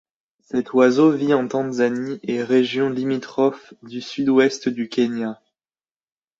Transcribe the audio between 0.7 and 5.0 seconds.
oiseau vit en Tanzanie et régions limitrophes du sud-ouest du